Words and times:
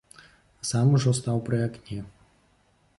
А 0.61 0.67
сам 0.69 0.95
ужо 0.99 1.13
стаў 1.19 1.37
пры 1.51 1.57
акне. 1.69 2.01